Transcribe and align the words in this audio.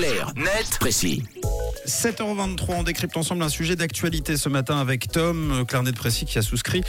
Clair, 0.00 0.32
net, 0.34 0.78
précis. 0.80 1.22
7h23, 1.86 2.64
on 2.68 2.82
décrypte 2.82 3.16
ensemble 3.16 3.42
un 3.42 3.48
sujet 3.48 3.76
d'actualité 3.76 4.36
ce 4.36 4.48
matin 4.48 4.78
avec 4.78 5.08
Tom, 5.10 5.52
euh, 5.52 5.64
Clarnet 5.64 5.92
de 5.92 5.96
Précis, 5.96 6.24
qui 6.26 6.38
a 6.38 6.42
souscrit 6.42 6.82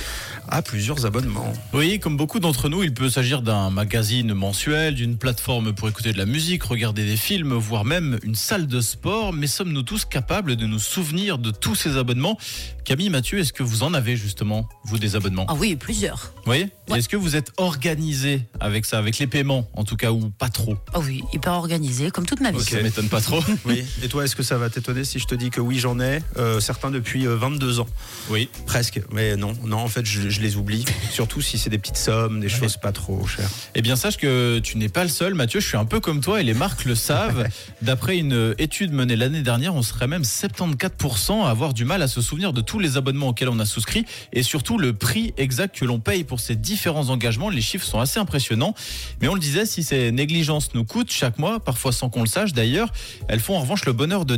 à 0.48 0.62
plusieurs 0.62 1.06
abonnements. 1.06 1.54
Oui, 1.74 2.00
comme 2.00 2.18
beaucoup 2.18 2.40
d'entre 2.40 2.70
nous, 2.70 2.84
il 2.84 2.94
peut 2.94 3.10
s'agir 3.10 3.42
d'un 3.42 3.70
magazine 3.70 4.34
mensuel, 4.34 4.96
d'une 4.96 5.18
plateforme 5.18 5.74
pour 5.74 5.88
écouter 5.88 6.12
de 6.12 6.18
la 6.18 6.26
musique, 6.26 6.64
regarder 6.64 7.06
des 7.06 7.18
films, 7.18 7.54
voire 7.54 7.86
même 7.86 8.20
une 8.24 8.36
salle 8.36 8.68
de 8.68 8.82
sport. 8.82 9.34
Mais 9.34 9.48
sommes-nous 9.48 9.84
tous 9.84 10.06
capables 10.06 10.56
de 10.56 10.66
nous 10.66 10.80
souvenir 10.80 11.38
de 11.38 11.52
tous 11.52 11.76
ces 11.76 11.98
abonnements? 11.98 12.38
Camille, 12.84 13.10
Mathieu, 13.10 13.40
est-ce 13.40 13.54
que 13.54 13.64
vous 13.64 13.84
en 13.84 13.94
avez 13.94 14.18
justement, 14.18 14.68
vous, 14.84 14.98
des 14.98 15.16
abonnements? 15.16 15.46
Ah 15.48 15.56
oui, 15.58 15.76
plusieurs. 15.76 16.34
Oui 16.48 16.68
Est-ce 16.94 17.08
que 17.08 17.18
vous 17.18 17.36
êtes 17.36 17.52
organisé 17.58 18.42
avec 18.60 18.86
ça, 18.86 18.98
avec 18.98 19.20
les 19.20 19.28
paiements 19.28 19.70
en 19.74 19.84
tout 19.84 19.96
cas, 19.96 20.12
ou 20.12 20.30
pas 20.32 20.50
trop? 20.50 20.76
Ah 20.94 21.00
oui, 21.00 21.24
hyper 21.32 21.54
organisé, 21.54 22.12
comme 22.12 22.26
toute 22.26 22.42
ma 22.42 22.52
vie. 22.52 22.62
Ça 22.62 22.82
m'étonne 22.82 23.10
pas 23.10 23.22
trop. 23.22 23.40
Oui. 23.66 23.86
Et 24.04 24.08
toi, 24.08 24.26
est-ce 24.26 24.36
que 24.36 24.44
ça 24.44 24.58
va 24.58 24.70
t'étonner 24.82 25.04
si 25.04 25.20
je 25.20 25.26
te 25.28 25.36
dis 25.36 25.52
que 25.52 25.62
oui, 25.62 25.78
j'en 25.78 26.00
ai 26.00 26.24
euh, 26.38 26.60
certains 26.60 26.90
depuis 26.90 27.28
euh, 27.28 27.36
22 27.36 27.82
ans 27.82 27.88
Oui. 28.30 28.50
Presque. 28.66 29.00
Mais 29.12 29.36
non, 29.36 29.54
non, 29.64 29.78
en 29.78 29.88
fait, 29.88 30.06
je, 30.06 30.30
je 30.30 30.42
les 30.42 30.56
oublie. 30.56 30.86
Surtout 31.12 31.40
si 31.40 31.60
c'est 31.60 31.70
des 31.70 31.78
petites 31.78 31.98
sommes, 31.98 32.40
des 32.40 32.50
choses 32.50 32.78
pas 32.78 32.92
trop 32.92 33.28
chères. 33.28 33.50
Eh 33.76 33.84
bien, 33.84 33.96
sache 33.96 34.18
que 34.18 34.58
tu 34.58 34.78
n'es 34.78 34.90
pas 34.90 35.04
le 35.04 35.10
seul, 35.10 35.36
Mathieu. 35.36 35.60
Je 35.60 35.68
suis 35.68 35.78
un 35.78 35.86
peu 35.86 36.00
comme 36.00 36.20
toi 36.20 36.42
et 36.42 36.44
les 36.44 36.56
marques 36.56 36.86
le 36.86 36.96
savent. 36.96 37.48
D'après 37.84 38.18
une 38.18 38.56
étude 38.58 38.92
menée 38.92 39.16
l'année 39.16 39.44
dernière, 39.44 39.76
on 39.76 39.84
serait 39.84 40.08
même 40.08 40.24
74% 40.24 41.46
à 41.46 41.50
avoir 41.50 41.76
du 41.76 41.86
mal 41.86 42.02
à 42.02 42.08
se 42.08 42.22
souvenir 42.22 42.52
de 42.52 42.62
tous 42.62 42.80
les 42.80 42.98
abonnements 42.98 43.30
auxquels 43.30 43.50
on 43.50 43.60
a 43.60 43.66
souscrit 43.66 44.06
et 44.34 44.42
surtout 44.42 44.80
le 44.80 44.94
prix 44.94 45.36
exact 45.38 45.78
que 45.78 45.86
l'on 45.86 46.00
paye 46.00 46.24
pour 46.24 46.40
ces 46.40 46.56
différents 46.56 47.10
engagements. 47.10 47.50
Les 47.50 47.62
chiffres 47.62 47.86
sont 47.86 48.00
assez 48.00 48.20
impressionnants. 48.20 48.74
Mais 49.22 49.28
on 49.28 49.36
le 49.36 49.40
disait, 49.40 49.68
si 49.68 49.84
ces 49.84 50.12
négligences 50.12 50.74
nous 50.74 50.86
coûtent 50.86 51.12
chaque 51.12 51.38
mois, 51.38 51.60
parfois 51.60 51.92
sans 51.92 52.10
qu'on 52.10 52.22
le 52.22 52.28
sache 52.28 52.54
d'ailleurs, 52.54 52.92
elles 53.28 53.40
font 53.40 53.56
en 53.56 53.62
revanche 53.62 53.86
le 53.86 53.94
bonheur 53.94 54.26
de 54.26 54.36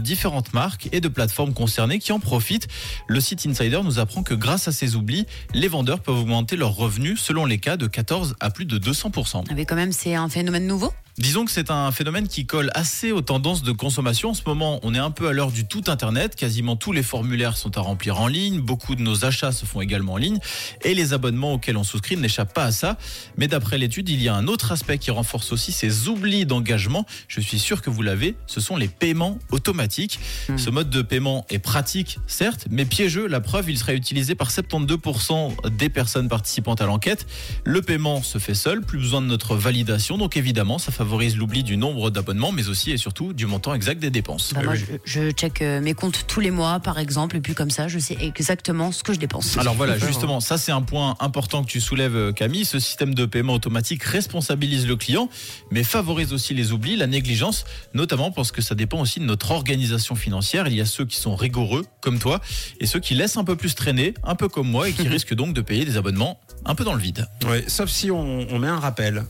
marques 0.53 0.89
et 0.91 1.01
de 1.01 1.07
plateformes 1.07 1.53
concernées 1.53 1.99
qui 1.99 2.11
en 2.11 2.19
profitent. 2.19 2.67
Le 3.07 3.19
site 3.19 3.45
Insider 3.45 3.81
nous 3.83 3.99
apprend 3.99 4.23
que 4.23 4.33
grâce 4.33 4.67
à 4.67 4.71
ces 4.71 4.95
oublis, 4.95 5.25
les 5.53 5.67
vendeurs 5.67 5.99
peuvent 5.99 6.19
augmenter 6.19 6.55
leurs 6.55 6.75
revenus 6.75 7.19
selon 7.19 7.45
les 7.45 7.57
cas 7.57 7.77
de 7.77 7.87
14 7.87 8.35
à 8.39 8.49
plus 8.49 8.65
de 8.65 8.77
200%. 8.79 9.45
Ah, 9.49 9.53
Mais 9.55 9.65
quand 9.65 9.75
même, 9.75 9.91
c'est 9.91 10.15
un 10.15 10.29
phénomène 10.29 10.67
nouveau. 10.67 10.91
Disons 11.19 11.45
que 11.45 11.51
c'est 11.51 11.69
un 11.69 11.91
phénomène 11.91 12.27
qui 12.27 12.47
colle 12.47 12.71
assez 12.73 13.11
aux 13.11 13.21
tendances 13.21 13.61
de 13.61 13.71
consommation. 13.71 14.31
En 14.31 14.33
ce 14.33 14.41
moment, 14.47 14.79
on 14.81 14.95
est 14.95 14.99
un 14.99 15.11
peu 15.11 15.27
à 15.27 15.31
l'heure 15.31 15.51
du 15.51 15.63
tout 15.63 15.83
Internet. 15.85 16.35
Quasiment 16.35 16.75
tous 16.75 16.91
les 16.91 17.03
formulaires 17.03 17.55
sont 17.55 17.77
à 17.77 17.81
remplir 17.81 18.19
en 18.19 18.25
ligne. 18.25 18.61
Beaucoup 18.61 18.95
de 18.95 19.01
nos 19.03 19.23
achats 19.23 19.51
se 19.51 19.67
font 19.67 19.81
également 19.81 20.13
en 20.13 20.17
ligne. 20.17 20.39
Et 20.81 20.95
les 20.95 21.13
abonnements 21.13 21.53
auxquels 21.53 21.77
on 21.77 21.83
souscrit 21.83 22.17
n'échappent 22.17 22.55
pas 22.55 22.63
à 22.63 22.71
ça. 22.71 22.97
Mais 23.37 23.47
d'après 23.47 23.77
l'étude, 23.77 24.09
il 24.09 24.23
y 24.23 24.27
a 24.27 24.33
un 24.33 24.47
autre 24.47 24.71
aspect 24.71 24.97
qui 24.97 25.11
renforce 25.11 25.51
aussi 25.51 25.71
ces 25.71 26.07
oublis 26.07 26.47
d'engagement. 26.47 27.05
Je 27.27 27.41
suis 27.41 27.59
sûr 27.59 27.83
que 27.83 27.91
vous 27.91 28.01
l'avez. 28.01 28.35
Ce 28.47 28.59
sont 28.59 28.75
les 28.75 28.87
paiements 28.87 29.37
automatiques. 29.51 30.19
Ce 30.57 30.71
mode 30.71 30.89
de 30.89 31.03
paiement 31.03 31.45
est 31.51 31.59
pratique, 31.59 32.17
certes, 32.25 32.65
mais 32.71 32.85
piégeux. 32.85 33.27
La 33.27 33.39
preuve, 33.39 33.69
il 33.69 33.77
serait 33.77 33.95
utilisé 33.95 34.33
par 34.33 34.49
72% 34.49 35.69
des 35.77 35.89
personnes 35.89 36.27
participantes 36.27 36.81
à 36.81 36.87
l'enquête. 36.87 37.27
Le 37.65 37.83
paiement 37.83 38.23
se 38.23 38.39
fait 38.39 38.55
seul. 38.55 38.81
Plus 38.81 38.97
besoin 38.97 39.21
de 39.21 39.27
notre 39.27 39.55
validation. 39.55 40.17
Donc 40.17 40.37
évidemment, 40.37 40.79
ça 40.79 40.91
favorise 41.03 41.35
l'oubli 41.35 41.63
du 41.63 41.75
nombre 41.75 42.11
d'abonnements, 42.11 42.53
mais 42.53 42.69
aussi 42.69 42.91
et 42.91 42.97
surtout 42.97 43.33
du 43.33 43.45
montant 43.45 43.73
exact 43.73 43.99
des 43.99 44.09
dépenses. 44.09 44.53
Bah, 44.53 44.61
moi, 44.63 44.75
je, 44.75 44.85
je 45.03 45.31
check 45.31 45.61
euh, 45.61 45.81
mes 45.81 45.93
comptes 45.93 46.23
tous 46.27 46.39
les 46.39 46.49
mois, 46.49 46.79
par 46.79 46.97
exemple, 46.97 47.35
et 47.35 47.41
puis 47.41 47.53
comme 47.55 47.71
ça, 47.71 47.89
je 47.89 47.99
sais 47.99 48.15
exactement 48.21 48.93
ce 48.93 49.03
que 49.03 49.11
je 49.11 49.19
dépense. 49.19 49.57
Alors 49.57 49.73
voilà, 49.73 49.97
justement, 49.97 50.39
ça 50.39 50.57
c'est 50.57 50.71
un 50.71 50.81
point 50.81 51.17
important 51.19 51.61
que 51.65 51.69
tu 51.69 51.81
soulèves 51.81 52.15
euh, 52.15 52.31
Camille. 52.31 52.63
Ce 52.63 52.79
système 52.79 53.13
de 53.13 53.25
paiement 53.25 53.53
automatique 53.53 54.01
responsabilise 54.03 54.87
le 54.87 54.95
client, 54.95 55.27
mais 55.71 55.83
favorise 55.83 56.31
aussi 56.31 56.53
les 56.53 56.71
oublis, 56.71 56.95
la 56.95 57.07
négligence, 57.07 57.65
notamment 57.93 58.31
parce 58.31 58.53
que 58.53 58.61
ça 58.61 58.73
dépend 58.73 59.01
aussi 59.01 59.19
de 59.19 59.25
notre 59.25 59.51
organisation 59.51 60.15
financière. 60.15 60.69
Il 60.69 60.75
y 60.75 60.81
a 60.81 60.85
ceux 60.85 61.05
qui 61.05 61.17
sont 61.17 61.35
rigoureux, 61.35 61.85
comme 61.99 62.17
toi, 62.17 62.39
et 62.79 62.85
ceux 62.85 63.01
qui 63.01 63.13
laissent 63.13 63.35
un 63.35 63.43
peu 63.43 63.57
plus 63.57 63.75
traîner, 63.75 64.13
un 64.23 64.35
peu 64.35 64.47
comme 64.47 64.69
moi, 64.69 64.87
et 64.87 64.93
qui 64.93 65.07
risquent 65.09 65.35
donc 65.35 65.53
de 65.53 65.59
payer 65.59 65.83
des 65.83 65.97
abonnements 65.97 66.39
un 66.63 66.75
peu 66.75 66.85
dans 66.85 66.93
le 66.93 67.01
vide. 67.01 67.27
Ouais, 67.45 67.65
sauf 67.67 67.89
si 67.89 68.09
on, 68.09 68.47
on 68.49 68.57
met 68.57 68.69
un 68.69 68.79
rappel. 68.79 69.25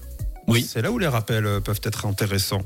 Oui. 0.48 0.68
C'est 0.70 0.82
là 0.82 0.92
où 0.92 0.98
les 1.00 1.08
rappels 1.08 1.46
euh, 1.46 1.60
peuvent 1.62 1.80
être 1.84 2.06
intéressants. 2.06 2.62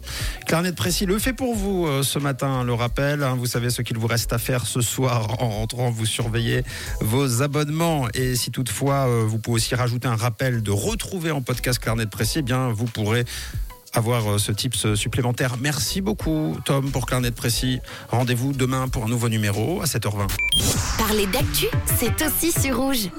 Clarnet 0.46 0.72
de 0.72 0.76
Précis 0.76 1.06
le 1.06 1.20
fait 1.20 1.34
pour 1.34 1.54
vous 1.56 1.86
euh, 1.86 2.02
ce 2.04 2.18
matin, 2.20 2.64
le 2.64 2.74
rappel. 2.74 3.22
hein. 3.24 3.36
vous 3.38 3.46
savez 3.46 3.70
ce 3.70 3.82
qu'il 3.82 3.98
vous 3.98 4.08
reste 4.08 4.34
à 4.34 4.38
faire 4.40 4.66
ce 4.66 4.82
soir 4.82 5.36
en 5.42 5.50
rentrant. 5.50 5.92
Vous 5.92 6.06
surveillez 6.06 6.64
vos 7.02 7.42
abonnements. 7.44 8.08
Et 8.14 8.36
si 8.36 8.52
toutefois, 8.52 9.08
euh, 9.08 9.24
vous 9.28 9.38
pouvez 9.38 9.56
aussi 9.56 9.76
rajouter 9.76 10.08
un 10.08 10.16
rappel 10.16 10.64
de 10.64 10.72
retrouver 10.72 11.32
en 11.32 11.42
podcast 11.42 11.80
Clarnet 11.80 12.06
de 12.06 12.10
Précis, 12.10 12.40
eh 12.40 12.42
bien, 12.42 12.70
vous 12.70 12.86
pourrez 12.86 13.26
avoir 13.94 14.34
euh, 14.34 14.38
ce 14.38 14.52
tips 14.52 14.96
supplémentaire. 14.96 15.56
Merci 15.60 16.02
beaucoup, 16.02 16.58
Tom, 16.66 16.92
pour 16.92 17.06
Clarnet 17.06 17.30
de 17.30 17.36
Précis. 17.36 17.80
Rendez-vous 18.10 18.54
demain 18.54 18.88
pour 18.88 19.06
un 19.06 19.08
nouveau 19.08 19.30
numéro 19.30 19.82
à 19.82 19.86
7h20. 19.86 20.28
Parler 20.98 21.28
d'actu, 21.28 21.68
c'est 22.00 22.26
aussi 22.26 22.52
sur 22.52 22.78
rouge. 22.78 23.10